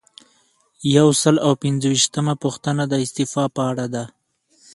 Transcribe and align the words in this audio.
یو 0.95 1.07
سل 1.21 1.35
او 1.45 1.51
پنځه 1.63 1.87
ویشتمه 1.89 2.33
پوښتنه 2.43 2.83
د 2.87 2.93
استعفا 3.05 3.43
په 3.55 3.61
اړه 3.71 3.85
ده. 3.93 4.05